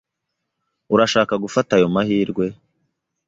[0.93, 2.45] Urashaka gufata ayo mahirwe?